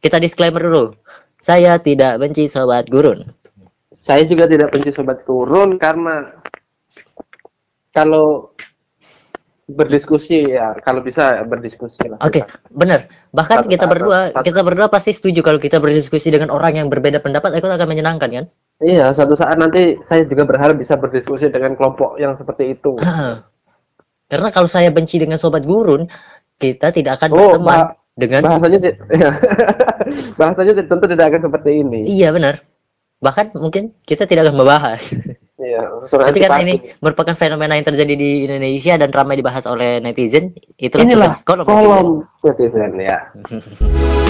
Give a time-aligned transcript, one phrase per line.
[0.00, 0.96] kita disclaimer dulu.
[1.40, 3.24] Saya tidak benci sobat gurun.
[3.94, 6.32] Saya juga tidak benci sobat gurun karena
[7.92, 8.52] kalau
[9.70, 12.18] berdiskusi ya kalau bisa berdiskusi lah.
[12.20, 12.42] Oke,
[12.74, 13.06] benar.
[13.30, 16.88] Bahkan Satu- kita berdua satu- kita berdua pasti setuju kalau kita berdiskusi dengan orang yang
[16.90, 18.46] berbeda pendapat itu akan menyenangkan kan?
[18.82, 22.98] Iya, suatu saat nanti saya juga berharap bisa berdiskusi dengan kelompok yang seperti itu.
[22.98, 23.46] Ah.
[24.26, 26.08] Karena kalau saya benci dengan sobat gurun,
[26.58, 28.78] kita tidak akan Oh, berteman dengan bahasanya
[29.10, 29.30] iya.
[30.40, 32.00] bahasanya tentu tidak akan seperti ini.
[32.04, 32.60] Iya, benar.
[33.20, 35.16] Bahkan mungkin kita tidak akan membahas.
[35.60, 40.56] Iya, Tapi karena ini merupakan fenomena yang terjadi di Indonesia dan ramai dibahas oleh netizen,
[40.80, 42.08] itu inilah kolom, kolom
[42.40, 43.28] netizen ya.
[43.36, 43.88] netizen.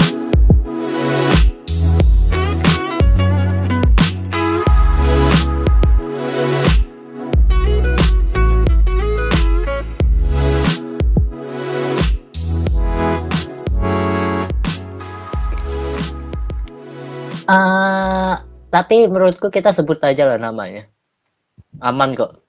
[18.71, 20.87] tapi menurutku kita sebut aja lah namanya.
[21.83, 22.39] Aman kok.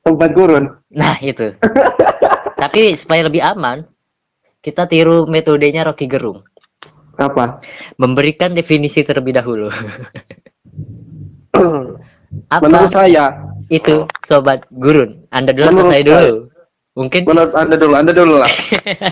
[0.00, 0.72] Sobat gurun.
[0.96, 1.52] Nah, itu.
[2.62, 3.84] Tapi supaya lebih aman,
[4.64, 6.40] kita tiru metodenya Rocky Gerung.
[7.20, 7.60] Apa?
[8.00, 9.68] Memberikan definisi terlebih dahulu.
[11.56, 12.00] Menurut
[12.52, 13.32] Apa saya,
[13.72, 15.24] itu sobat gurun?
[15.32, 16.34] Anda dulu atau Menurut saya dulu?
[16.96, 18.52] Mungkin menurut Anda dulu, Anda dulu lah.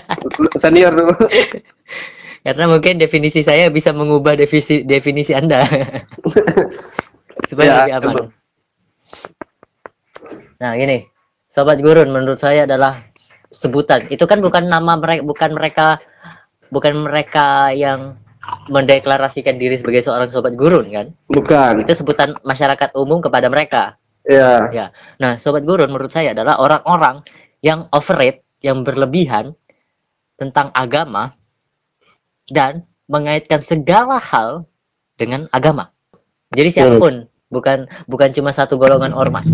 [0.63, 1.13] Senior dulu.
[2.45, 5.65] karena mungkin definisi saya bisa mengubah definisi definisi Anda.
[7.51, 8.05] supaya Ya, lebih aman.
[8.05, 8.23] coba.
[10.61, 11.09] Nah, gini.
[11.51, 12.99] Sobat gurun menurut saya adalah
[13.55, 14.11] sebutan.
[14.11, 15.87] Itu kan bukan nama mereka bukan mereka
[16.75, 18.19] bukan mereka yang
[18.69, 21.07] mendeklarasikan diri sebagai seorang sobat gurun kan?
[21.31, 21.81] Bukan.
[21.81, 23.97] Itu sebutan masyarakat umum kepada mereka.
[24.27, 24.67] Ya.
[24.75, 24.87] Ya.
[25.23, 27.23] Nah, sobat gurun menurut saya adalah orang-orang
[27.63, 29.55] yang overrate, yang berlebihan
[30.35, 31.33] tentang agama
[32.51, 34.65] dan mengaitkan segala hal
[35.17, 35.93] dengan agama.
[36.55, 39.47] Jadi siapa pun, bukan bukan cuma satu golongan ormas.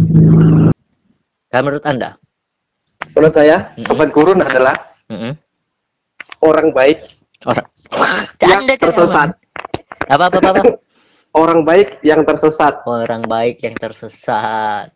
[1.51, 2.17] Kan menurut Anda?
[3.17, 3.89] Menurut saya, Mm-mm.
[3.89, 4.77] sobat gurun adalah
[5.11, 5.35] Mm-mm.
[6.45, 7.67] orang baik Orang
[8.45, 9.33] yang tersesat.
[10.13, 10.49] Apa apa apa?
[10.61, 10.63] apa?
[11.41, 12.83] Orang baik yang tersesat.
[12.85, 14.91] Orang baik yang tersesat.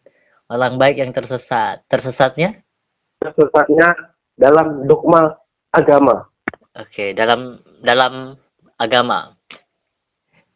[0.50, 1.86] Orang baik yang tersesat.
[1.86, 2.58] Tersesatnya?
[3.22, 3.94] Tersesatnya
[4.34, 5.30] dalam dogma
[5.70, 6.26] agama.
[6.74, 8.34] Oke, dalam dalam
[8.74, 9.38] agama.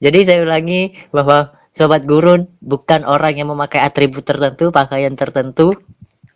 [0.03, 5.79] Jadi saya ulangi bahwa sobat gurun bukan orang yang memakai atribut tertentu, pakaian tertentu.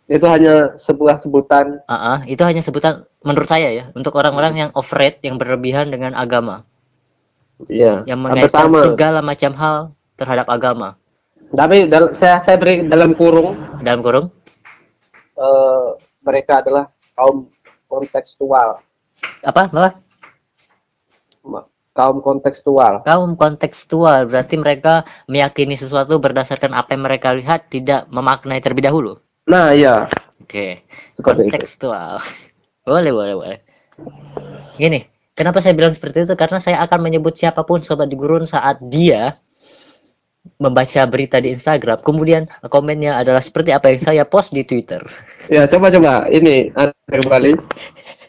[0.07, 1.83] Itu hanya sebuah sebutan.
[1.87, 6.15] Ah, ah, itu hanya sebutan menurut saya ya untuk orang-orang yang overrate, yang berlebihan dengan
[6.15, 6.63] agama,
[7.67, 8.03] Iya.
[8.07, 9.75] yang mengaitkan segala macam hal
[10.15, 10.95] terhadap agama.
[11.51, 14.31] Tapi dal- saya saya beri dalam kurung Dalam kurung,
[15.35, 15.87] eh,
[16.23, 17.51] mereka adalah kaum
[17.91, 18.79] kontekstual.
[19.43, 19.69] Apa?
[19.69, 19.89] Apa?
[21.93, 23.05] Kaum kontekstual.
[23.05, 29.21] Kaum kontekstual berarti mereka meyakini sesuatu berdasarkan apa yang mereka lihat, tidak memaknai terlebih dahulu.
[29.45, 30.09] Nah, iya.
[30.41, 30.81] Oke.
[31.13, 31.21] Itu.
[31.21, 32.17] kontekstual.
[32.89, 33.59] boleh, boleh, boleh.
[34.81, 35.05] Gini,
[35.37, 36.33] kenapa saya bilang seperti itu?
[36.33, 39.37] Karena saya akan menyebut siapa pun sobat di gurun saat dia
[40.59, 44.99] membaca berita di Instagram, kemudian komennya adalah seperti apa yang saya post di Twitter.
[45.47, 46.27] Ya, coba coba.
[46.27, 47.53] Ini ada kembali.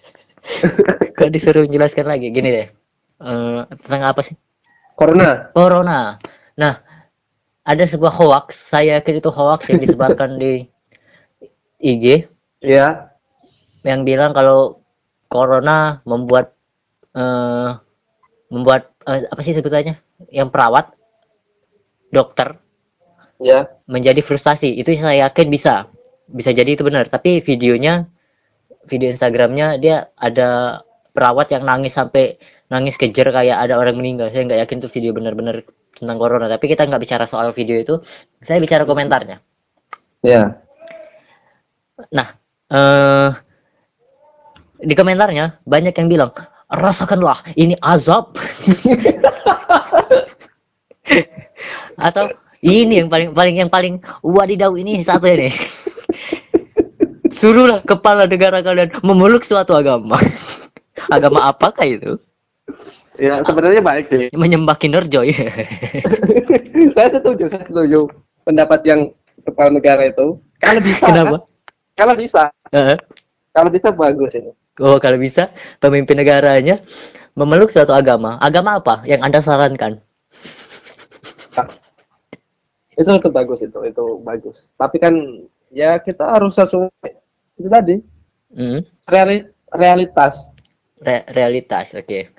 [1.18, 2.28] Kok disuruh menjelaskan lagi?
[2.30, 2.68] Gini deh.
[3.24, 4.36] Eh, tentang apa sih?
[4.94, 5.50] Corona.
[5.56, 6.18] Corona.
[6.54, 6.74] Nah,
[7.64, 10.68] ada sebuah hoax, saya yakin itu hoax yang disebarkan di
[11.84, 12.28] IG
[12.64, 13.12] Ya.
[13.84, 14.80] yang bilang kalau
[15.28, 16.56] corona membuat
[17.12, 17.70] eh,
[18.48, 20.00] membuat eh, apa sih sebutannya
[20.32, 20.96] yang perawat
[22.08, 22.56] dokter
[23.42, 23.68] Ya.
[23.84, 25.90] menjadi frustasi itu saya yakin bisa
[26.30, 28.08] bisa jadi itu benar tapi videonya
[28.86, 30.80] video Instagramnya dia ada
[31.14, 32.36] perawat yang nangis sampai
[32.68, 35.62] nangis kejer kayak ada orang meninggal saya nggak yakin itu video benar-benar
[35.94, 38.02] tentang corona tapi kita nggak bicara soal video itu
[38.42, 39.38] saya bicara komentarnya
[40.24, 40.56] Ya.
[42.08, 42.28] Nah,
[42.72, 43.30] eh
[44.80, 46.32] di komentarnya banyak yang bilang,
[46.72, 48.32] rasakanlah ini azab.
[52.08, 52.32] Atau
[52.64, 55.52] ini yang paling paling yang paling wadidaw ini satu ini.
[57.34, 60.14] Suruhlah kepala negara kalian memeluk suatu agama.
[61.16, 62.14] agama apakah itu?
[63.18, 64.30] Ya, sebenarnya baik sih.
[64.30, 65.34] Menyembah Kinerjoy.
[66.94, 68.06] saya setuju, saya setuju.
[68.46, 69.10] Pendapat yang
[69.42, 70.38] kepala negara itu.
[70.62, 71.04] Kalau bisa.
[71.10, 71.42] Kenapa?
[71.42, 71.50] kan?
[71.98, 72.42] Kalau bisa.
[72.70, 72.96] Heeh.
[73.54, 74.50] Kalau bisa bagus ini.
[74.82, 76.82] oh, kalau bisa pemimpin negaranya
[77.38, 78.38] memeluk suatu agama.
[78.42, 80.02] Agama apa yang Anda sarankan?
[82.94, 84.70] Itu itu bagus itu, itu bagus.
[84.74, 85.14] Tapi kan
[85.70, 87.23] ya kita harus sesuai
[87.58, 87.96] itu tadi
[88.54, 88.86] Hmm.
[89.10, 90.46] reali- realitas.
[91.02, 92.30] Re- realitas, oke.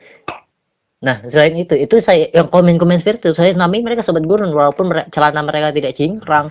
[1.04, 4.90] Nah, selain itu, itu saya yang komen-komen seperti itu, saya namai mereka sobat gurun walaupun
[4.90, 6.48] mere- celana mereka tidak cingkrang,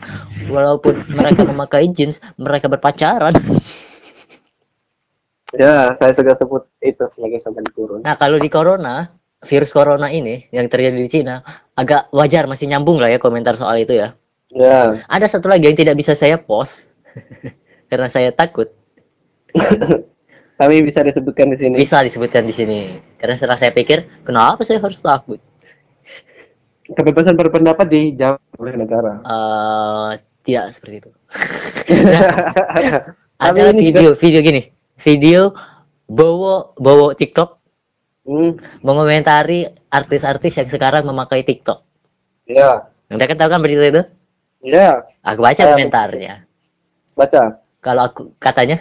[0.53, 3.35] walaupun mereka memakai jeans, mereka berpacaran.
[5.55, 8.03] Ya, saya juga sebut itu sebagai sobat gurun.
[8.03, 9.07] Nah, kalau di corona,
[9.47, 11.47] virus corona ini yang terjadi di Cina,
[11.79, 14.19] agak wajar masih nyambung lah ya komentar soal itu ya.
[14.51, 14.99] Ya.
[15.07, 16.91] Ada satu lagi yang tidak bisa saya post
[17.87, 18.69] karena saya takut.
[20.55, 21.75] Tapi bisa disebutkan di sini.
[21.75, 22.79] Bisa disebutkan di sini.
[23.19, 25.43] Karena setelah saya pikir, kenapa saya harus takut?
[26.85, 29.19] Kebebasan berpendapat dijawab oleh negara.
[29.25, 30.11] Eh,
[30.45, 31.11] tidak seperti itu.
[33.45, 34.63] Ada ini video, video gini,
[34.97, 35.51] video
[36.07, 37.61] Bowo Bowo TikTok
[38.25, 41.85] Hmm, mengomentari artis-artis yang sekarang memakai TikTok.
[42.49, 42.89] ya.
[43.13, 44.03] Anda kan tahu kan berita itu?
[44.65, 46.49] Ya, Aku baca Saya- komentarnya.
[47.13, 47.61] baca.
[47.85, 48.81] Kalau aku katanya,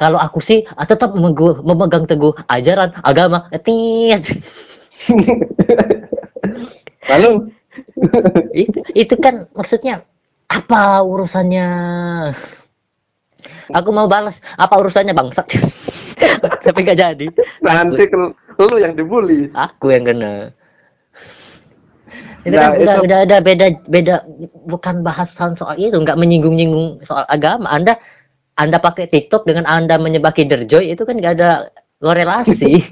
[0.00, 3.52] kalau aku sih ah, tetap memegang teguh ajaran agama.
[3.60, 4.24] Tit.
[7.12, 7.52] Lalu
[8.64, 10.02] itu, itu kan maksudnya
[10.48, 11.68] apa urusannya?
[13.70, 15.46] Aku mau balas apa urusannya bangsat.
[16.66, 17.26] Tapi nggak jadi.
[17.62, 19.52] nanti ke- lu yang dibully.
[19.54, 20.50] Aku yang kena.
[22.48, 24.14] Itu Nah, kan udah itu- udah ada beda beda
[24.64, 27.68] bukan bahasan soal itu, nggak menyinggung-nyinggung soal agama.
[27.68, 28.00] Anda
[28.56, 31.68] Anda pakai TikTok dengan Anda menyembah Kinder Joy itu kan nggak ada
[32.00, 32.72] korelasi.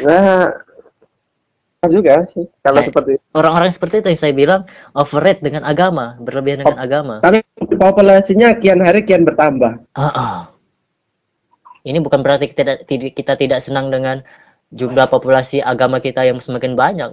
[0.00, 0.46] Nah,
[1.90, 2.86] juga sih kalau Eh.
[2.86, 3.10] seperti.
[3.34, 4.60] Orang-orang seperti itu yang saya bilang
[4.94, 7.18] overrate dengan agama, berlebihan dengan agama.
[7.24, 7.42] Tapi
[7.74, 9.82] populasinya kian hari kian bertambah.
[9.96, 10.38] Ah, ah.
[11.82, 14.20] Ini bukan berarti kita tidak- kita tidak senang dengan
[14.70, 17.10] jumlah populasi agama kita yang semakin banyak.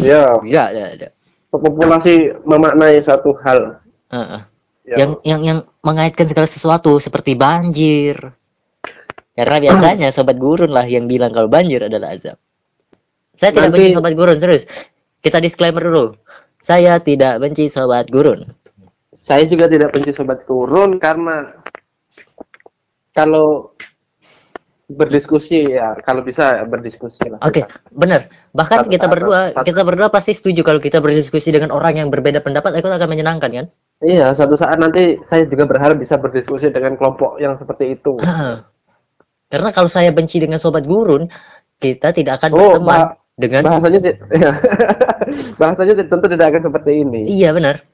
[0.00, 1.12] Ya, Tidak, tidak, tidak.
[1.48, 3.80] populasi memaknai satu hal.
[4.12, 4.42] Ah, ah.
[4.84, 5.04] Ya.
[5.04, 8.16] yang yang yang mengaitkan segala sesuatu seperti banjir.
[9.36, 12.36] Karena biasanya sobat gurun lah yang bilang kalau banjir adalah azab.
[13.36, 14.64] Saya tidak Nanti- benci sobat gurun, serius.
[15.20, 16.16] Kita disclaimer dulu.
[16.64, 18.44] Saya tidak benci sobat gurun.
[19.16, 21.52] Saya juga tidak benci sobat turun karena
[23.12, 23.72] kalau
[24.88, 27.36] berdiskusi ya kalau bisa berdiskusi lah.
[27.44, 27.60] Oke,
[27.92, 28.32] benar.
[28.56, 32.08] Bahkan Satu- kita berdua, satu- kita berdua pasti setuju kalau kita berdiskusi dengan orang yang
[32.08, 33.66] berbeda pendapat, itu akan menyenangkan kan?
[34.00, 38.16] Iya, suatu saat nanti saya juga berharap bisa berdiskusi dengan kelompok yang seperti itu.
[39.48, 41.28] Karena kalau saya benci dengan sobat gurun,
[41.76, 44.18] kita tidak akan Oh, berteman bah- dengan Bahasanya ti-
[45.60, 47.20] bahasanya tentu tidak akan seperti ini.
[47.28, 47.84] Iya, benar.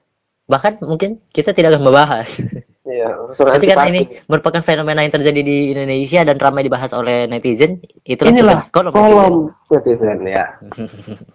[0.47, 2.39] Bahkan mungkin kita tidak akan membahas.
[2.85, 3.93] Iya, Tapi karena antipati.
[3.97, 8.93] ini merupakan fenomena yang terjadi di Indonesia dan ramai dibahas oleh netizen, itu inilah kolom,
[8.93, 9.35] kolom
[9.73, 10.61] netizen ya.
[10.61, 11.17] netizen.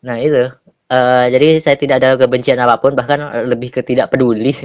[0.00, 0.48] Nah itu,
[0.90, 4.50] Eh, jadi saya tidak ada kebencian apa pun, bahkan lebih ke tidak peduli.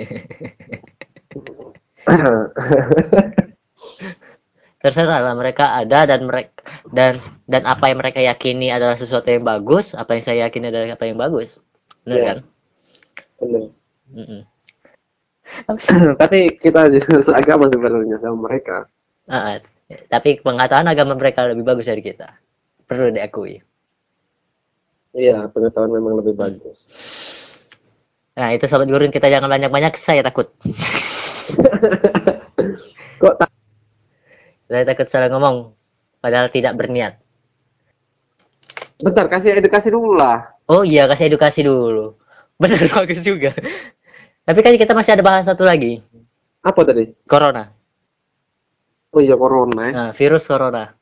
[4.81, 9.46] Terserah lah mereka ada dan mereka dan dan apa yang mereka yakini adalah sesuatu yang
[9.46, 11.62] bagus, apa yang saya yakini adalah apa yang bagus,
[12.06, 12.25] benar Iya.
[12.25, 12.38] kan?
[13.42, 13.62] Benar.
[14.13, 14.42] Mm-mm.
[16.22, 16.92] Tapi kita
[17.24, 18.86] seagama sebenarnya sama mereka.
[19.25, 19.57] Ah.
[20.10, 22.25] tapi pengetahuan agama mereka lebih bagus dari kita,
[22.90, 23.62] perlu diakui.
[25.13, 26.42] Iya, pengetahuan memang lebih Hmm.
[26.42, 26.78] bagus.
[28.36, 30.50] Nah itu sobat gurun kita jangan banyak-banyak, saya takut.
[33.22, 33.50] Kok tak
[34.66, 35.78] Saya takut salah ngomong,
[36.19, 37.22] padahal tidak berniat.
[39.00, 40.57] Bentar, kasih edukasi dulu lah.
[40.66, 42.18] Oh iya, kasih edukasi dulu.
[42.57, 43.54] Benar bagus juga.
[44.45, 46.02] Tapi kan kita masih ada bahas satu lagi,
[46.61, 47.09] Apa tadi?
[47.25, 47.73] corona.
[49.09, 49.81] Oh iya, corona.
[49.85, 49.92] ya.
[49.92, 50.94] Nah, virus corona.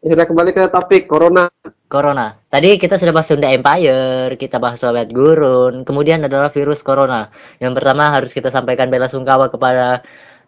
[0.00, 1.50] Ya, Sudah kembali ke topik corona.
[1.86, 2.38] Corona.
[2.46, 7.28] Tadi kita sudah bahas Sunda Empire, kita bahas sobat gurun, kemudian adalah virus corona.
[7.58, 10.00] Yang pertama harus kita sampaikan bela sungkawa kepada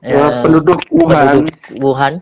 [0.02, 1.46] Ya, eh, penduduk Wuhan.
[1.46, 2.14] penduduk Wuhan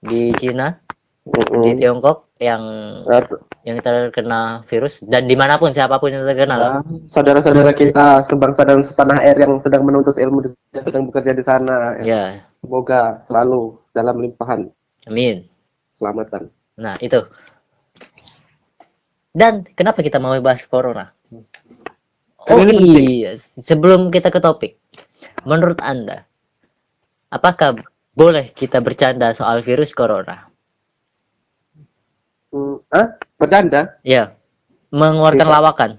[0.00, 0.80] di Cina,
[1.24, 1.76] di Mm-mm.
[1.76, 2.62] Tiongkok yang
[3.04, 3.20] Ya,
[3.66, 6.70] yang terkena virus dan di mana pun siapa pun yang terkena ya,
[7.10, 11.42] Saudara-saudara kita sebangsa dan setanah air yang sedang menuntut ilmu di- yang sedang bekerja di
[11.42, 11.98] sana.
[11.98, 12.04] ya.
[12.06, 12.24] Ya,
[12.62, 14.70] Semoga selalu dalam limpahan
[15.10, 15.42] amin.
[15.90, 16.46] keselamatan.
[16.78, 17.26] Nah, itu.
[19.34, 21.10] Dan kenapa kita mau bahas corona?
[22.46, 24.78] Oh iya, sebelum kita ke topik.
[25.42, 26.22] Menurut Anda,
[27.34, 27.82] apakah
[28.14, 30.46] boleh kita bercanda soal virus corona?
[32.56, 34.00] Hmm, ah, bercanda?
[34.00, 34.32] Ya,
[34.88, 35.56] mengeluarkan Tidak.
[35.60, 35.90] lawakan.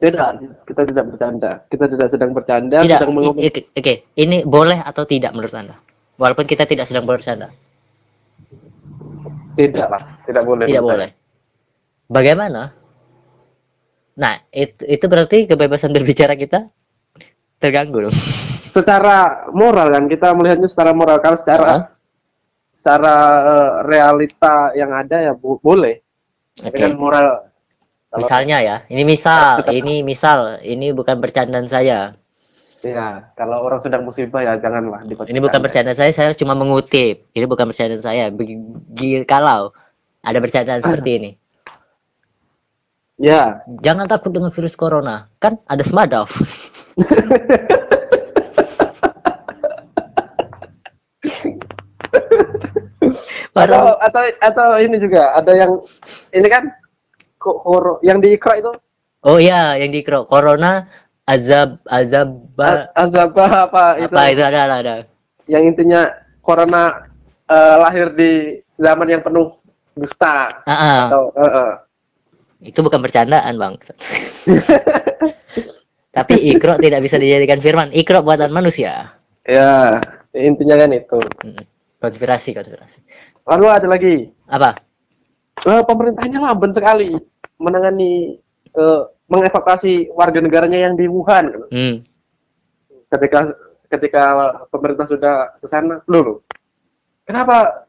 [0.00, 0.28] Tidak,
[0.66, 1.50] kita tidak bercanda.
[1.70, 3.38] Kita tidak sedang bercanda, Tidak, sedang mengomong.
[3.54, 5.76] oke, ini boleh atau tidak menurut Anda?
[6.18, 7.54] Walaupun kita tidak sedang bercanda.
[9.52, 10.64] Tidak lah, tidak boleh.
[10.66, 11.08] Tidak boleh.
[12.08, 12.72] Bagaimana?
[14.16, 16.66] Nah, itu, itu berarti kebebasan berbicara kita
[17.62, 18.16] terganggu dong.
[18.72, 21.22] Secara moral kan, kita melihatnya secara moral.
[21.22, 21.82] Kalau secara Hah?
[22.82, 23.14] Secara
[23.46, 26.02] eh, realita yang ada ya bo- boleh.
[26.58, 26.74] Oke.
[26.74, 27.46] Dengan moral.
[28.10, 32.18] Kalau- Misalnya ya, ini misal, Tetap- ini misal, ini bukan bercandaan saya.
[32.82, 35.06] Ya, kalau orang sedang musibah ya janganlah.
[35.06, 37.30] Ini bukan bercandaan saya, saya cuma mengutip.
[37.30, 38.26] Ini bukan bercandaan saya.
[38.28, 39.70] Begi- Kalau
[40.20, 41.30] ada bercandaan seperti ini,
[43.22, 45.30] Ya, jangan takut dengan virus corona.
[45.38, 46.26] Kan ada Smadav.
[53.52, 55.76] atau atau atau ini juga ada yang
[56.32, 56.72] ini kan
[57.36, 58.72] kok horo yang di Iqra itu
[59.22, 60.88] oh iya, yang di Kro- corona
[61.28, 64.94] azab azab A- azabah apa itu apa itu ada ada ada.
[65.46, 66.08] yang intinya
[66.40, 67.06] corona
[67.46, 68.30] eh, lahir di
[68.78, 69.54] zaman yang penuh
[69.92, 71.00] dusta Ah, ah.
[71.06, 71.70] atau eh, eh.
[72.62, 73.74] itu bukan bercandaan bang.
[76.16, 77.88] Tapi ikro tidak bisa dijadikan firman.
[77.90, 79.16] Ikro buatan manusia.
[79.42, 79.98] ya
[80.30, 81.18] intinya kan itu
[81.98, 83.02] Konspirasi konspirasi.
[83.46, 84.16] Lalu ada lagi.
[84.48, 84.78] Apa?
[85.62, 87.14] Eh, pemerintahnya lamban sekali
[87.58, 88.38] menangani
[88.74, 91.52] eh, mengevakuasi warga negaranya yang di Wuhan.
[91.72, 91.96] Hmm.
[93.12, 93.52] ketika
[93.92, 94.24] ketika
[94.72, 96.00] pemerintah sudah ke sana.
[96.08, 96.40] Loh
[97.28, 97.86] kenapa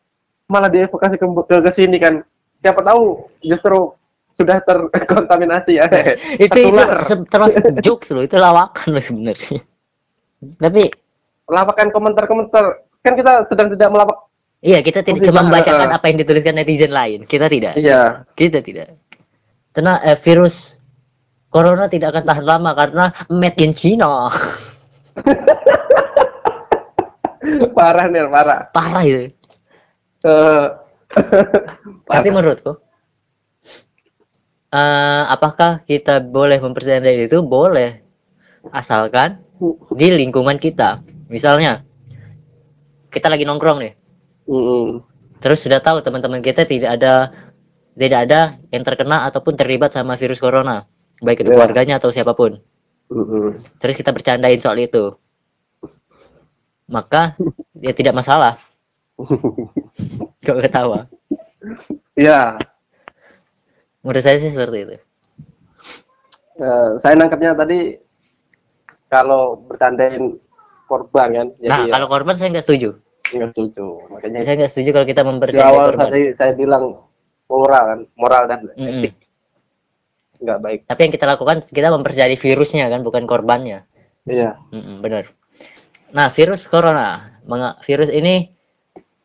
[0.51, 2.23] malah dievakuasi ke, ke, ke sini kan?
[2.59, 3.95] Siapa tahu justru
[4.35, 5.87] sudah terkontaminasi ya.
[6.39, 6.99] Itu itu Tertular.
[7.29, 9.59] termasuk jokes loh itu lawakan loh sebenarnya.
[10.59, 10.91] Tapi
[11.47, 12.83] melaporkan komentar-komentar.
[13.03, 14.31] Kan kita sedang tidak melapor
[14.63, 15.95] iya kita tidak cuma membacakan eh.
[15.99, 17.27] apa yang dituliskan netizen lain.
[17.27, 17.75] Kita tidak.
[17.75, 18.23] Iya.
[18.33, 18.95] Kita tidak.
[19.75, 20.79] Karena eh, virus
[21.51, 24.31] corona tidak akan tahan lama karena made in China.
[27.77, 28.71] Parah nih parah.
[28.71, 29.29] Parah itu.
[30.23, 30.65] Eh,
[32.09, 32.79] tapi menurutku
[34.73, 37.43] eh, apakah kita boleh mempercayai itu?
[37.43, 37.99] Boleh.
[38.71, 39.43] Asalkan
[39.91, 41.03] di lingkungan kita.
[41.27, 41.83] Misalnya
[43.11, 43.93] kita lagi nongkrong nih
[45.39, 47.31] Terus sudah tahu teman-teman kita tidak ada
[47.93, 48.41] tidak ada
[48.73, 50.87] yang terkena ataupun terlibat sama virus corona
[51.21, 51.55] baik itu Ya.
[51.59, 52.59] keluarganya atau siapa pun.
[53.13, 53.59] Mm-mm.
[53.77, 55.13] terus kita bercandain soal itu.
[56.89, 57.37] Maka
[57.77, 58.57] ya tidak masalah.
[60.45, 61.05] Kok ketawa?
[62.17, 62.57] Iya,
[64.01, 64.95] menurut saya sih seperti itu.
[66.57, 67.97] Eh, saya nangkepnya tadi
[69.07, 70.37] kalau bercandain
[70.89, 72.89] korban kan, nah jadi kalau korban saya nggak setuju.
[72.97, 73.02] ya,
[73.39, 73.87] nggak setuju.
[74.13, 76.83] Makanya saya nggak setuju kalau kita mempercayai awal korban tadi saya bilang
[77.49, 79.01] moral kan, moral dan Mm-mm.
[79.03, 79.13] etik
[80.43, 80.79] nggak baik.
[80.91, 83.87] tapi yang kita lakukan kita mempercayai virusnya kan bukan korbannya
[84.23, 85.27] Iya, Mm-mm, benar.
[86.15, 87.39] Nah, virus corona,
[87.83, 88.47] virus ini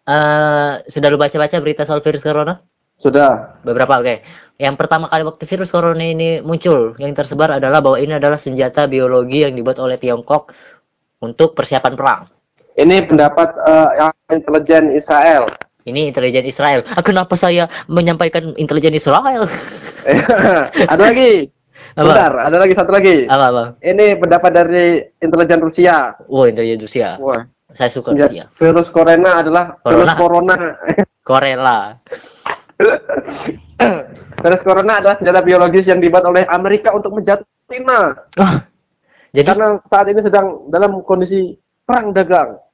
[0.09, 2.59] eh sudah lu baca-baca berita soal virus corona?
[2.99, 3.62] sudah.
[3.62, 4.27] Beberapa, oke.
[4.59, 8.91] Yang pertama kali waktu virus corona ini muncul, yang tersebar adalah bahwa ini adalah senjata
[8.91, 10.50] biologi yang dibuat oleh Tiongkok
[11.23, 12.23] untuk persiapan perang.
[12.78, 15.50] Ini pendapat eh, yang intelijen Israel.
[15.82, 16.87] Ini intelijen Israel.
[16.94, 19.49] Ah, kenapa saya menyampaikan intelijen Israel?
[20.92, 21.50] ada lagi.
[21.99, 22.06] Apa?
[22.06, 23.26] Bentar, ada lagi satu lagi.
[23.26, 23.64] apa apa?
[23.82, 26.14] Ini pendapat dari intelijen Rusia.
[26.30, 27.18] Oh, intelijen Rusia.
[27.18, 27.42] Wah,
[27.75, 28.44] Saya suka senjata- Rusia.
[28.54, 30.56] virus corona adalah virus corona.
[31.26, 31.99] Korela.
[34.44, 38.14] virus corona adalah senjata biologis yang dibuat oleh Amerika untuk menjatuhkan China.
[38.38, 38.62] Ah,
[39.35, 42.68] jadi Karena saat ini sedang dalam kondisi perang dagang.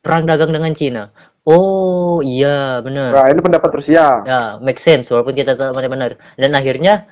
[0.00, 1.12] Perang dagang dengan Cina.
[1.44, 3.16] Oh, iya, benar.
[3.16, 4.20] Nah, ini pendapat Rusia.
[4.28, 6.20] Ya, make sense walaupun kita tahu benar-benar.
[6.36, 7.08] Dan akhirnya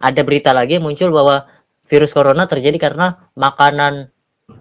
[0.00, 1.44] ada berita lagi muncul bahwa
[1.86, 4.08] virus corona terjadi karena makanan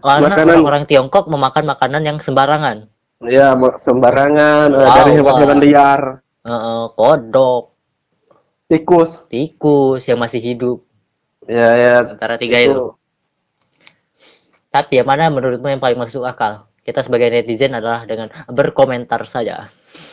[0.04, 2.92] orang-orang Tiongkok memakan makanan yang sembarangan.
[3.24, 6.02] Ya, mo- sembarangan Wow, dari hewan-hewan liar,
[6.44, 7.72] Heeh, kodok,
[8.68, 9.26] tikus.
[9.32, 10.84] tikus yang masih hidup
[11.48, 11.96] Ya, ya.
[12.04, 12.94] antara tiga itu.
[14.70, 16.68] Tapi yang mana menurutmu yang paling masuk akal?
[16.86, 19.66] Kita sebagai netizen adalah dengan berkomentar saja.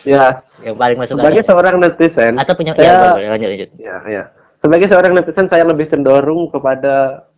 [0.09, 1.51] Ya, Yang paling masuk sebagai akal.
[1.53, 3.71] seorang netizen, Atau punya saya- ya, boleh, lanjut lanjut.
[3.77, 4.23] ya, ya.
[4.57, 7.29] Sebagai seorang netizen saya lebih cenderung kepada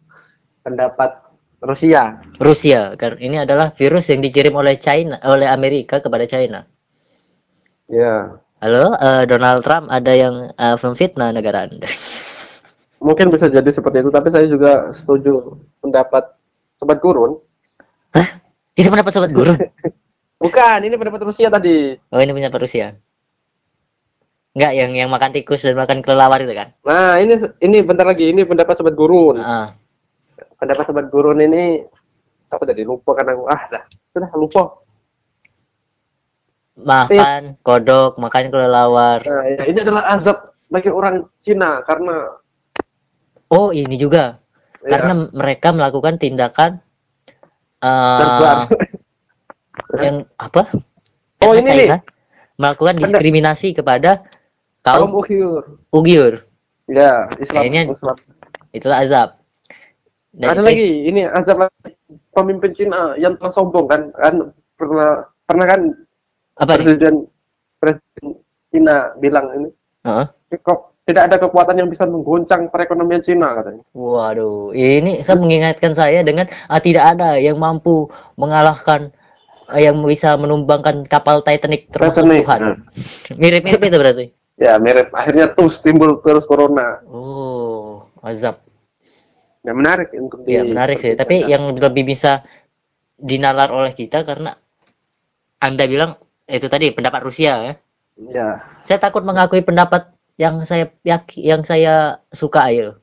[0.62, 1.18] pendapat
[1.66, 2.22] Rusia.
[2.38, 6.62] Rusia karena ini adalah virus yang dikirim oleh China oleh Amerika kepada China.
[7.90, 8.38] Ya.
[8.62, 11.90] Halo, eh, Donald Trump ada yang eh, memfitnah negara Anda.
[13.02, 16.22] Mungkin bisa jadi seperti itu, tapi saya juga setuju pendapat
[16.78, 17.36] sobat gurun.
[18.14, 18.43] Hah?
[18.74, 19.54] Itu pendapat sobat guru?
[20.44, 21.94] Bukan, ini pendapat Rusia tadi.
[22.10, 22.92] Oh, ini punya Rusia.
[24.54, 26.70] Enggak, yang yang makan tikus dan makan kelelawar itu kan?
[26.86, 29.40] Nah, ini ini bentar lagi, ini pendapat sobat gurun.
[29.40, 29.74] Ah,
[30.60, 31.82] Pendapat sobat gurun ini
[32.50, 33.42] apa tadi lupa kan aku.
[33.50, 33.82] Ah, dah.
[34.12, 34.62] Sudah lupa.
[36.74, 39.22] makan kodok, makan kelelawar.
[39.22, 42.34] Nah, ya, ini adalah azab bagi orang Cina karena
[43.48, 44.42] Oh, ini juga.
[44.82, 46.82] ya, Karena mereka melakukan tindakan
[47.84, 48.58] eh
[50.00, 50.62] yang apa?
[51.44, 52.00] Oh, Karena ini nih.
[52.56, 54.24] Melakukan diskriminasi kepada
[54.80, 56.34] kaum kaum Uyghur Uyghur.
[56.86, 58.16] ya Islam Kayaknya- Islam
[58.70, 59.28] Itulah azab.
[60.34, 61.58] Dan ada itu- lagi ini azab
[62.32, 64.34] pemimpin Cina yang telah sombong kan kan
[64.74, 65.10] pernah
[65.44, 65.80] pernah kan
[66.56, 66.84] apa nih?
[66.86, 67.14] presiden
[67.78, 68.26] presiden
[68.70, 69.68] Cina bilang ini
[70.02, 70.26] Heeh.
[70.58, 76.20] kok tidak ada kekuatan yang bisa mengguncang perekonomian Cina katanya Waduh, ini saya mengingatkan saya
[76.20, 79.12] dengan ah, tidak ada yang mampu mengalahkan
[79.66, 82.60] ah, yang bisa menumbangkan kapal Titanic termasuk Titanic, Tuhan.
[82.60, 82.76] nah.
[83.40, 84.26] Mirip-mirip itu berarti.
[84.54, 88.62] ya mirip akhirnya terus timbul terus corona Oh, azab.
[89.60, 91.12] ya menarik untuk di Ya menarik sih.
[91.12, 92.46] Tapi yang lebih bisa
[93.18, 94.54] dinalar oleh kita karena
[95.58, 96.14] Anda bilang
[96.46, 97.74] itu tadi pendapat Rusia ya.
[98.30, 98.48] ya
[98.86, 102.98] Saya takut mengakui pendapat yang saya yaki, yang saya suka ayo.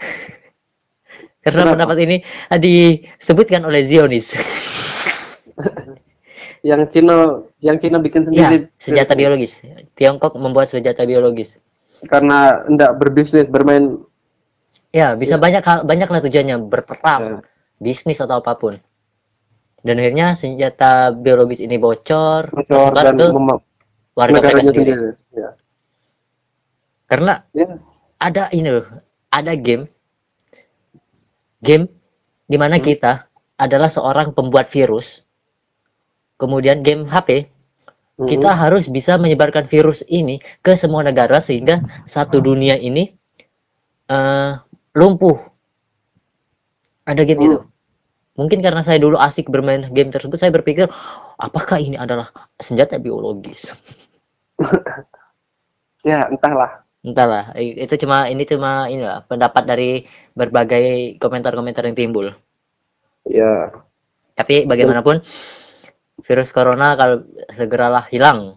[1.44, 1.72] Karena Kenapa?
[1.76, 2.16] pendapat ini
[2.56, 4.32] disebutkan oleh Zionis.
[6.64, 9.60] yang Cina yang Cina bikin ya, sendiri senjata biologis.
[9.92, 11.60] Tiongkok membuat senjata biologis.
[12.04, 13.96] karena hendak berbisnis bermain
[14.94, 17.48] Ya, bisa banyak hal, banyak lah tujuannya berperang, Ya.
[17.82, 18.78] bisnis atau apa pun.
[19.82, 23.26] Dan akhirnya senjata biologis ini bocor, bocor dan ke
[24.14, 24.94] warga mereka sendiri.
[24.94, 25.50] sendiri ya
[27.04, 27.78] Karena ya
[28.18, 28.88] ada ini loh,
[29.28, 29.88] ada game,
[31.60, 31.88] game
[32.48, 32.84] di mana Hmm.
[32.84, 33.12] kita
[33.56, 35.22] adalah seorang pembuat virus,
[36.40, 37.48] kemudian game HP,
[38.14, 38.28] Hmm.
[38.30, 43.12] kita harus bisa menyebarkan virus ini ke semua negara sehingga satu dunia ini
[44.04, 44.52] eh,
[44.92, 45.40] lumpuh.
[47.08, 47.48] Ada game Hmm.
[47.48, 47.58] itu.
[48.36, 50.90] Mungkin karena saya dulu asik bermain game tersebut, saya berpikir,
[51.40, 52.28] apakah ini adalah
[52.60, 53.72] senjata biologis?
[56.04, 62.32] ya entahlah Entahlah, itu cuma ini cuma inilah pendapat dari berbagai komentar-komentar yang timbul.
[63.28, 63.68] ya.
[64.32, 65.20] Tapi bagaimanapun
[66.24, 67.20] virus corona kalau
[67.52, 68.56] segeralah hilang.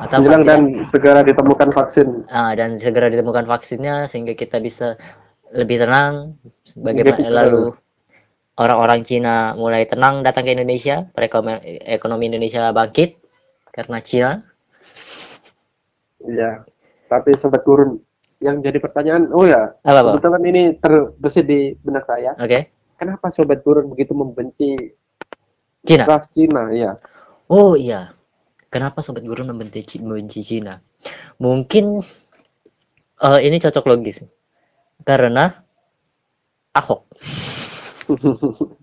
[0.00, 2.24] Atau hilang dan segera ditemukan vaksin.
[2.32, 4.96] Ah, dan segera ditemukan vaksinnya sehingga kita bisa
[5.52, 6.40] lebih tenang.
[6.80, 7.76] Bagaimana lalu
[8.56, 11.60] orang-orang Cina mulai tenang datang ke Indonesia perekonomian
[11.92, 13.20] ekonomi Indonesia bangkit
[13.68, 14.32] karena Cina.
[16.24, 16.64] Ya
[17.14, 18.02] tapi sobat gurun.
[18.42, 22.34] Yang jadi pertanyaan oh ya apa kebetulan ini terbesit di benak saya.
[22.34, 22.74] Oke.
[22.98, 24.74] Kenapa sobat gurun begitu membenci
[25.86, 26.04] Cina?
[26.10, 26.66] ras Cina?
[26.74, 26.98] Ya
[27.46, 28.10] oh iya.
[28.74, 30.82] Kenapa sobat guru membenci Ci- membenci Cina?
[31.38, 32.02] Mungkin
[33.22, 34.26] eh, ini cocok logis.
[35.06, 35.46] Karena
[36.74, 37.06] Ahok.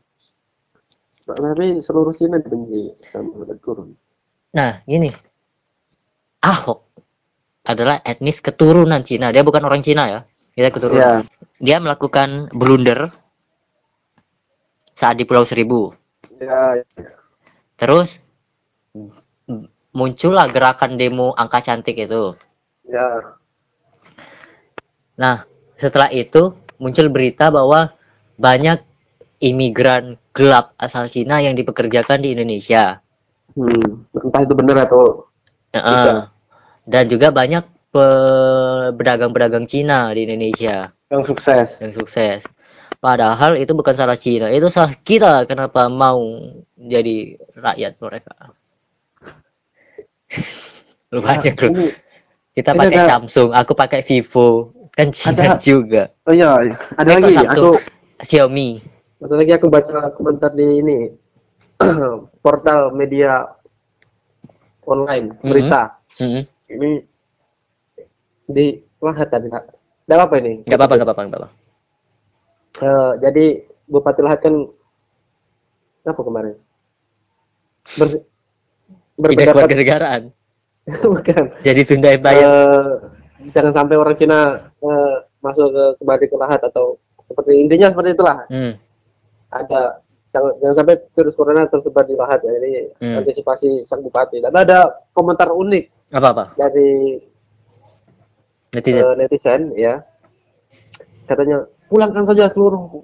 [1.28, 3.92] Tapi seluruh Cina dibenci sama sobat gurun.
[4.56, 5.12] Nah, gini.
[6.40, 6.91] Ahok
[7.72, 9.32] adalah etnis keturunan Cina.
[9.32, 10.20] Dia bukan orang Cina ya.
[10.56, 11.00] Dia keturunan.
[11.00, 11.12] ya
[11.62, 13.12] Dia melakukan blunder
[14.98, 15.96] saat di Pulau Seribu.
[16.38, 16.84] ya
[17.80, 18.22] Terus
[19.92, 22.36] muncullah gerakan demo angka cantik itu.
[22.88, 23.38] ya
[25.20, 25.46] Nah,
[25.78, 27.94] setelah itu muncul berita bahwa
[28.42, 28.82] banyak
[29.38, 33.02] imigran gelap asal Cina yang dipekerjakan di Indonesia.
[33.54, 34.16] hmm.
[34.16, 35.28] entah itu benar atau
[35.76, 35.84] Heeh.
[35.84, 36.31] Bisa.
[36.92, 40.92] Dan juga banyak pe- pedagang-pedagang Cina di Indonesia.
[41.08, 42.48] yang sukses yang sukses.
[42.98, 46.24] Padahal itu bukan salah Cina, itu salah kita kenapa mau
[46.78, 48.36] jadi rakyat mereka.
[51.10, 51.68] Lu banyak lu.
[51.70, 51.88] ini
[52.52, 54.48] Kita pakai ada- Samsung, aku pakai Vivo,
[54.92, 56.12] kan Cina Ada- juga.
[56.22, 56.52] oh iya
[56.94, 57.48] ada Eh, kok lagi Samsung?
[57.48, 57.68] aku
[58.22, 58.70] Xiaomi.
[59.18, 60.98] Satu lagi aku baca komentar di ini
[62.44, 63.52] portal media
[64.84, 65.46] online Mhm.
[65.46, 66.92] berita Hmm, ini
[68.48, 68.68] di
[69.02, 69.66] Lahat tadi Kak.
[70.06, 70.54] Nggak apa ini.
[70.62, 71.50] nggak apa-apa, nggak apa-apa, nggak apa-apa.
[72.80, 73.46] Eh, jadi
[73.90, 74.54] Bupati Lahat kan
[76.02, 76.56] apa kemarin?
[77.98, 78.24] Ber, Tidak
[79.18, 80.22] berpendapat keluarga negaraan.
[81.14, 81.44] bukan.
[81.62, 82.42] Jadi Sunda Empire.
[82.46, 82.86] Eh,
[83.54, 84.40] jangan sampai orang Cina
[84.80, 88.38] eh, masuk ke kembali ke Lahat atau seperti intinya seperti itulah.
[88.54, 88.74] Hmm,
[89.50, 89.98] ada
[90.30, 93.20] jangan, jangan sampai virus corona tersebar di lahat ya ini Hmm.
[93.20, 96.56] antisipasi sang bupati dan ada komentar unik apa-apa.
[96.60, 97.20] dari
[98.72, 99.04] Netizen.
[99.04, 100.00] eh, netizen ya
[101.28, 103.04] katanya pulangkan saja seluruh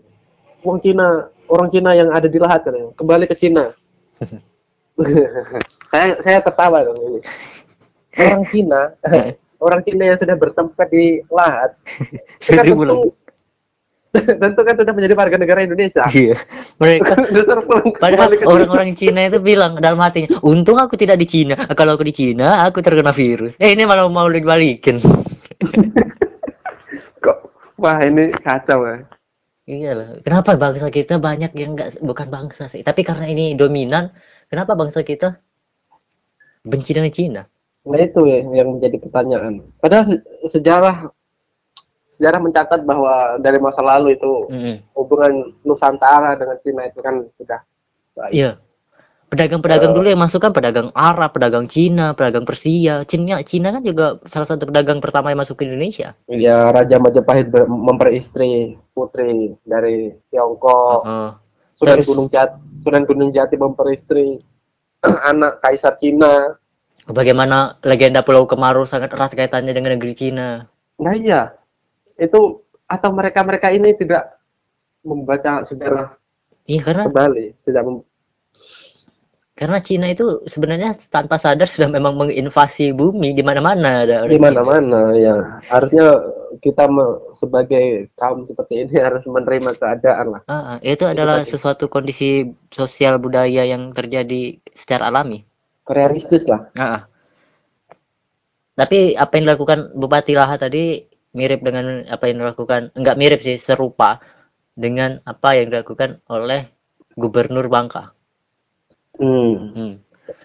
[0.63, 3.71] uang Cina orang Cina yang ada di lahat katanya kembali ke Cina
[5.91, 7.19] saya saya tertawa dong ini
[8.19, 8.81] orang Cina
[9.65, 11.75] orang Cina yang sudah bertempat di lahat
[12.47, 13.11] Jadi tentu.
[14.41, 16.35] tentu kan sudah menjadi warga negara Indonesia Iya.
[16.79, 17.13] Mereka
[18.03, 21.55] Padahal orang-orang Cina itu bilang dalam hatinya, untung aku tidak di Cina.
[21.75, 23.59] Kalau aku di Cina, aku terkena virus.
[23.59, 25.01] Eh ini malah mau dibalikin.
[27.23, 27.37] kok
[27.81, 28.97] wah ini kacau ya
[29.67, 30.07] Iya lah.
[30.23, 34.15] Kenapa bangsa kita banyak yang enggak bukan bangsa sih, tapi karena ini dominan,
[34.47, 35.43] kenapa bangsa kita
[36.63, 37.43] benci dengan Cina
[37.87, 39.63] Nah itu ya yang menjadi pertanyaan.
[39.79, 41.07] Padahal se- sejarah
[42.17, 44.75] sejarah mencatat bahwa dari masa lalu itu Mm-mm.
[44.93, 47.61] hubungan Nusantara dengan Cina itu kan sudah
[48.13, 48.33] baik.
[48.33, 48.51] iya
[49.27, 49.95] pedagang-pedagang Eh.
[49.95, 54.47] dulu yang masuk kan pedagang Arab pedagang Cina pedagang Persia Cina Cina kan juga salah
[54.47, 61.03] satu pedagang pertama yang masuk ke Indonesia Ya Raja Majapahit memperistri putri dari Tiongkok.
[61.03, 61.29] Heeh.
[61.75, 64.39] Sunan terus- Gunung Jati, Sunan Gunung Jati memperistri
[65.29, 66.55] anak Kaisar Cina.
[67.05, 71.53] bagaimana legenda Pulau Kemaru sangat erat kaitannya dengan negeri Cina Nah iya,
[72.17, 74.37] itu atau mereka-mereka ini tidak
[75.05, 76.17] membaca sejarah
[76.67, 78.07] iya karena kembali, tidak mem-
[79.57, 85.17] karena Cina itu sebenarnya tanpa sadar sudah memang menginvasi bumi di mana-mana ada di mana-mana
[85.17, 85.57] ya.
[85.65, 86.13] Harusnya
[86.61, 86.85] kita
[87.33, 90.41] sebagai kaum seperti ini harus menerima keadaan lah.
[90.45, 95.41] Ah, ah, itu adalah sesuatu kondisi sosial budaya yang terjadi secara alami.
[95.89, 96.69] Realistis lah.
[96.77, 97.01] Ah, ah.
[98.77, 101.01] Tapi apa yang dilakukan Bupati Laha tadi
[101.35, 104.21] mirip dengan apa yang dilakukan, enggak mirip sih, serupa
[104.77, 106.69] dengan apa yang dilakukan oleh
[107.17, 108.13] Gubernur Bangka.
[109.17, 109.73] Hmm.
[109.73, 109.93] Hmm.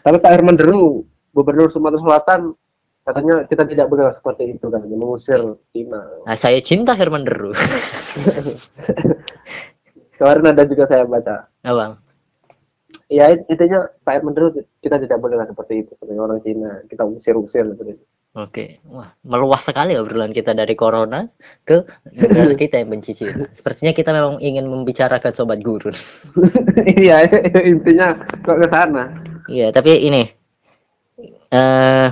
[0.02, 1.04] Tapi Pak Herman Deru,
[1.36, 2.56] Gubernur Sumatera Selatan,
[3.04, 5.40] katanya kita tidak boleh seperti itu kan, mengusir
[5.76, 6.00] Cina.
[6.24, 7.52] Nah, saya cinta Herman Deru.
[10.16, 11.50] Kemarin ada juga saya baca.
[11.66, 11.92] Nah, Bang.
[13.12, 16.80] Ya intinya Pak Herman Deru kita tidak boleh seperti itu sebagai orang Cina.
[16.88, 18.04] Kita usir-usir seperti itu.
[18.32, 21.28] Oke, wah meluas sekali obrolan kita dari corona
[21.68, 21.84] ke
[22.16, 23.44] negara kita yang benci Cina.
[23.52, 25.92] Sepertinya kita memang ingin membicarakan sobat gurun.
[27.04, 27.28] Iya
[27.60, 29.04] intinya kok ke sana.
[29.52, 30.22] Iya, tapi ini
[31.52, 32.08] eh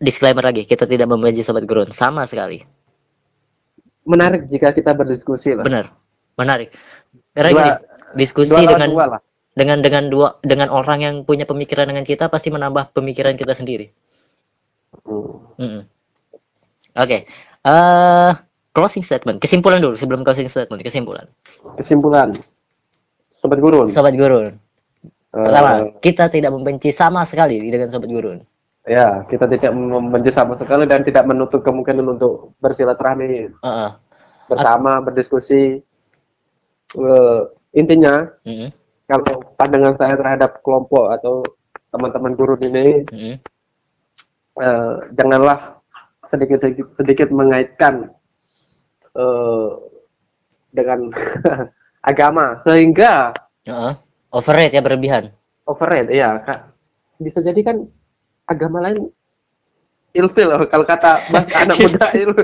[0.00, 2.64] disclaimer lagi, kita tidak membenci sobat gurun sama sekali.
[4.08, 5.64] Menarik jika kita berdiskusi lah.
[5.68, 5.92] Benar,
[6.40, 6.72] menarik.
[7.36, 7.72] Karena Dua- gini,
[8.16, 9.20] diskusi Dua dengan dua lah.
[9.52, 13.92] dengan dengan dua dengan orang yang punya pemikiran dengan kita pasti menambah pemikiran kita sendiri.
[15.04, 15.56] Hmm.
[15.58, 15.82] Mm-mm.
[16.98, 17.18] Oke,
[17.62, 18.30] eh
[18.72, 21.26] closing statement, kesimpulan dulu sebelum closing statement, kesimpulan.
[21.78, 22.30] Kesimpulan.
[23.38, 23.86] Sobat Gurun.
[23.90, 24.54] Sobat gurun, eh,
[25.30, 25.70] pertama,
[26.02, 28.42] kita tidak membenci sama sekali dengan sobat gurun.
[28.82, 33.90] ya, kita tidak membenci sama sekali dan tidak menutup kemungkinan untuk bersilaturahmi Heeh.
[34.48, 35.84] bersama, berdiskusi.
[36.96, 37.40] Eh,
[37.76, 38.72] intinya, Mm-mm.
[39.04, 41.44] kalau pandangan saya terhadap kelompok atau
[41.92, 43.34] teman-teman gurun ini, Mm-mm.
[44.58, 45.78] Eh, janganlah
[46.24, 46.60] sedikit
[46.92, 48.12] sedikit, mengaitkan
[49.12, 49.68] eh,
[50.70, 51.08] dengan
[52.10, 53.32] agama sehingga
[53.64, 53.94] Heeh.
[54.28, 55.24] Overrate ya berlebihan.
[55.64, 56.68] overrate ya kak
[57.18, 57.76] bisa jadi kan
[58.44, 59.08] agama lain
[60.12, 62.36] ilfil kalau kata bahasa anak muda il-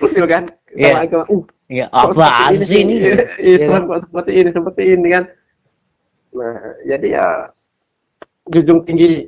[0.00, 0.92] ilfil kan Iya.
[0.92, 2.94] sama agama uh Ya, apaan seperti sih ini?
[3.42, 5.24] Islam kok seperti ini seperti ini kan
[6.30, 7.26] nah jadi ya
[8.46, 9.26] junjung tinggi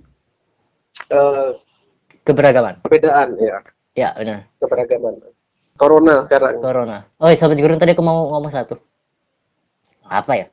[1.08, 1.48] eh,
[2.28, 2.84] Keberagaman.
[2.84, 3.58] perbedaan ya
[3.96, 4.46] Ya, benar.
[4.60, 5.16] keberagaman
[5.74, 6.98] corona sekarang Corona.
[7.16, 8.76] Oh, sobat gurun tadi aku mau ngomong satu.
[10.04, 10.46] Apa ya?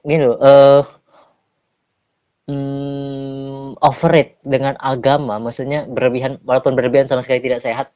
[0.00, 0.82] Gini loh, eh
[2.46, 7.90] hmm, overrate dengan agama, maksudnya berlebihan, walaupun berlebihan sama sekali tidak sehat.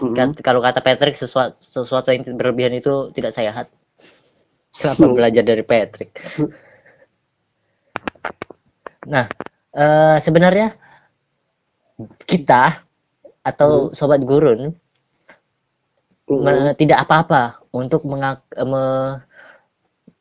[0.00, 0.16] Mhm.
[0.16, 3.68] Kat- Kalau kata Patrick, sesuatu, sesuatu yang berlebihan itu tidak sehat.
[4.80, 5.12] Kenapa Hmm.
[5.12, 6.16] belajar dari Patrick?
[9.04, 9.26] Nah,
[9.74, 10.72] eh, sebenarnya
[12.32, 12.80] kita
[13.44, 14.72] atau sobat gurun
[16.32, 19.20] me- tidak apa-apa untuk mengak- me-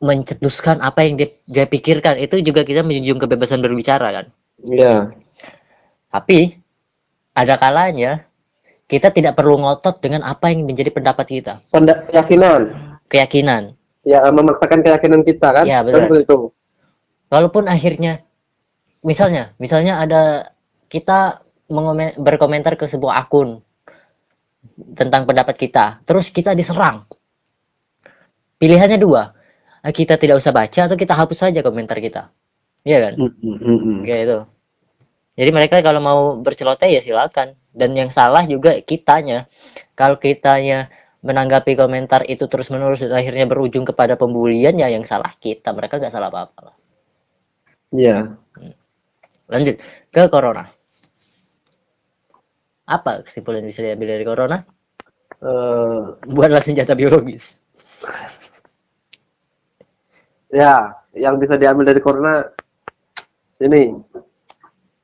[0.01, 2.17] mencetuskan apa yang dia, dia pikirkan.
[2.17, 4.25] Itu juga kita menjunjung kebebasan berbicara kan?
[4.61, 5.09] Iya.
[6.11, 6.59] tapi
[7.33, 8.27] ada kalanya
[8.85, 11.53] kita tidak perlu ngotot dengan apa yang menjadi pendapat kita.
[11.71, 12.67] Penda- keyakinan.
[13.07, 13.71] Keyakinan.
[14.03, 15.63] Ya memaksakan keyakinan kita kan?
[15.63, 15.95] Kan betul.
[16.03, 16.39] seperti itu
[17.31, 18.21] walaupun akhirnya
[19.01, 20.51] misalnya misalnya ada
[20.91, 21.39] kita
[22.19, 23.63] berkomentar ke sebuah akun
[24.93, 26.03] tentang pendapat kita.
[26.05, 27.07] Terus kita diserang.
[28.61, 29.33] Pilihannya dua.
[29.81, 32.29] Kita tidak usah baca atau kita hapus saja komentar kita.
[32.85, 33.13] Iya kan?
[33.17, 34.01] Mhm.
[34.05, 34.39] kayak itu
[35.37, 37.55] jadi mereka kalau mau berceloteh ya silakan.
[37.71, 39.47] Dan yang salah juga kitanya.
[39.95, 40.91] Kalau kitanya
[41.23, 45.71] menanggapi komentar itu terus menerus dan akhirnya berujung kepada pembulian ya yang salah kita.
[45.71, 46.73] Mereka nggak salah apa apa
[47.91, 48.39] Iya.
[49.51, 49.83] lanjut
[50.15, 50.63] ke corona
[52.85, 54.59] apa kesimpulan yang bisa diambil dari corona
[55.41, 57.57] Eh, buatlah senjata biologis
[60.51, 62.45] ya yang bisa diambil dari corona
[63.57, 63.89] ini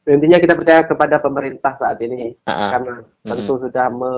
[0.05, 2.69] intinya kita percaya kepada pemerintah saat ini Ah, ah.
[2.71, 4.11] karena tentu sudah me,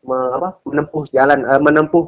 [0.00, 2.04] me- apa, menempuh jalan eh, menempuh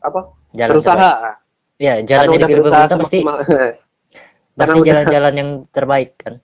[0.00, 0.20] apa
[0.52, 1.36] jalan berusaha terbaik.
[1.78, 3.18] ya jalan yang dipilih pemerintah pasti
[4.58, 6.34] pasti jalan-jalan yang terbaik kan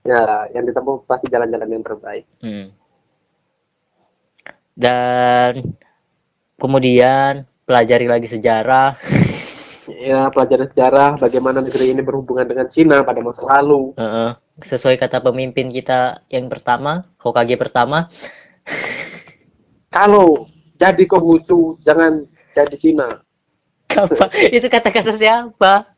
[0.00, 2.24] Ya, yang ditempuh pasti jalan-jalan yang terbaik.
[2.40, 2.72] Hmm.
[4.80, 5.76] Dan
[6.56, 8.96] kemudian pelajari lagi sejarah.
[9.90, 13.90] Ya, pelajari sejarah bagaimana negeri ini berhubungan dengan Cina pada masa lalu.
[13.98, 14.38] Heeh.
[14.62, 18.06] Sesuai kata pemimpin kita yang pertama, Hokage pertama.
[19.90, 20.46] Kalau
[20.78, 22.22] jadi Konghucu, jangan
[22.54, 23.18] jadi Cina.
[23.90, 24.30] Apa?
[24.54, 25.90] Itu kata-kata siapa?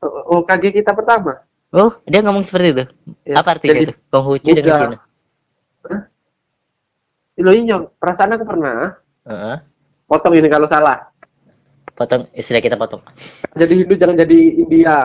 [0.00, 1.44] Oh, Hokage kita pertama.
[1.68, 2.84] Oh, dia ngomong seperti itu.
[3.28, 3.92] Ya, Apa artinya itu?
[4.08, 4.96] Konghucu dengan.
[4.96, 6.11] Cina.
[7.40, 8.92] Lo inyo, perasaan aku pernah
[9.24, 9.56] Heeh.
[10.04, 11.08] potong ini kalau salah.
[11.96, 13.00] Potong istilah kita potong.
[13.56, 14.96] Jadi Hindu jangan jadi India.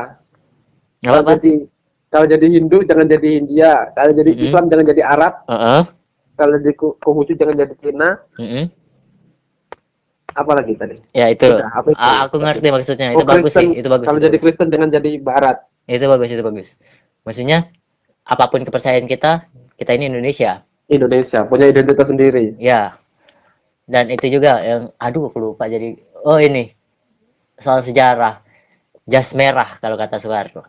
[1.00, 1.52] Kalau jadi
[2.08, 3.92] kalau jadi Hindu jangan jadi India.
[3.96, 4.44] Kalau jadi Mm-mm.
[4.48, 5.34] Islam jangan jadi Arab.
[5.48, 5.82] Heeh.
[6.36, 8.10] Kalau jadi Ko- Konghucu jangan jadi Cina.
[8.36, 8.66] Mm-mm.
[10.38, 10.96] Apa lagi tadi?
[11.16, 11.48] Ya itu.
[11.50, 11.98] Udah, apa itu?
[11.98, 13.08] Ah, aku ngerti maksudnya.
[13.16, 13.72] Itu Oh, bagus Kristen.
[13.74, 13.80] sih.
[13.82, 14.06] Itu bagus.
[14.06, 14.44] Kalau itu jadi bagus.
[14.44, 15.58] Kristen jangan jadi Barat.
[15.88, 16.68] Itu bagus, itu bagus.
[17.24, 17.72] Maksudnya
[18.28, 19.48] apa pun kepercayaan kita,
[19.80, 20.68] kita ini Indonesia.
[20.88, 22.56] Indonesia punya identitas sendiri.
[22.60, 22.96] Ya.
[23.88, 26.72] Dan itu juga yang aduh aku lupa jadi oh ini
[27.60, 28.44] soal sejarah.
[29.08, 30.68] Jas merah kalau kata Soekarno.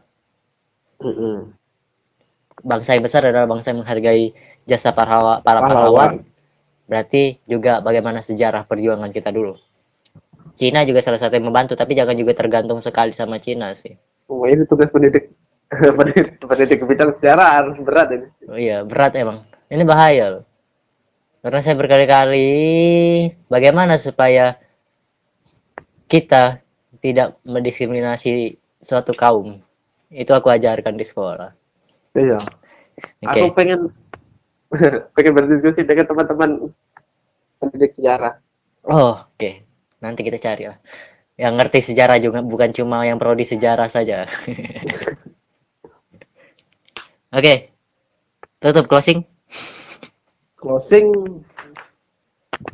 [1.03, 1.51] Mm-mm.
[2.63, 4.31] Bangsa yang besar adalah bangsa yang menghargai
[4.63, 5.67] jasa para, para Pahlawan.
[5.67, 6.13] pahlawan.
[6.87, 9.59] Berarti juga bagaimana sejarah perjuangan kita dulu.
[10.59, 13.95] Cina juga salah satu yang membantu, tapi jangan juga tergantung sekali sama Cina sih.
[14.27, 15.31] Oh, ini tugas pendidik
[15.99, 18.27] pendidik, pendidik bidang sejarah harus berat ini.
[18.49, 19.45] Oh iya, berat emang.
[19.69, 20.45] Ini bahaya loh.
[21.45, 22.49] Karena saya berkali-kali
[23.47, 24.59] bagaimana supaya
[26.09, 26.65] kita
[26.99, 29.61] tidak mendiskriminasi suatu kaum.
[30.09, 31.53] Itu aku ajarkan di sekolah.
[32.17, 32.41] Iya.
[33.23, 33.29] Oke.
[33.29, 33.93] Aku pengen
[35.15, 36.51] pengen berdiskusi dengan teman-teman
[37.63, 38.41] pendidik sejarah.
[38.89, 39.51] Oh, oke.
[40.01, 40.79] Nanti kita cari lah.
[41.39, 44.27] Yang ngerti sejarah juga bukan cuma yang prodi sejarah saja.
[47.37, 47.71] Oke.
[48.59, 49.23] Tutup closing.
[50.59, 51.15] Closing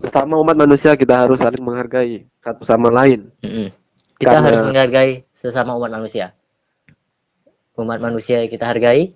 [0.01, 3.29] pertama umat manusia kita harus saling menghargai satu sama lain.
[3.45, 3.69] Mm-mm.
[4.17, 6.33] Kita Karena- harus menghargai sesama umat manusia.
[7.77, 9.13] Umat manusia kita hargai,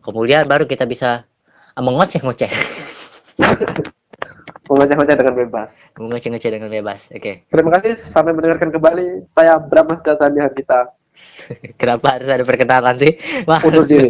[0.00, 1.28] kemudian baru kita bisa
[1.76, 2.48] mengoceh-ngoceh.
[4.72, 5.68] Mengoceh-ngoceh dengan bebas.
[6.00, 7.12] Mengoceh-ngoceh dengan bebas.
[7.12, 7.44] Oke.
[7.52, 9.28] Terima kasih sampai mendengarkan kembali.
[9.28, 10.88] Saya Brahma Jasani kita.
[11.80, 13.12] Kenapa harus ada perkenalan sih?
[13.44, 14.08] Wah, Undur diri.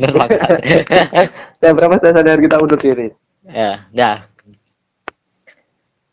[1.61, 3.11] Saya Brahma Jasani kita undur diri.
[3.45, 4.27] Ya, dah.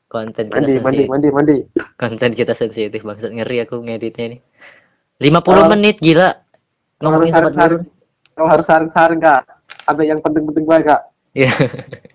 [0.10, 1.06] Konten kita Mandi, mandi, sensitif.
[1.06, 1.56] mandi, mandi.
[1.94, 4.38] Konten kita sensitif bangsat ngeri aku ngeditnya ini.
[5.22, 5.70] 50 Oh.
[5.70, 6.34] menit gila.
[6.98, 7.84] Kau harus Ngomongin sobat saring-saring.
[7.84, 7.84] gurun.
[8.34, 9.42] Kau harus saring-saring kak.
[9.86, 11.02] Sampai yang penting-penting baik kak.
[11.32, 11.52] Iya.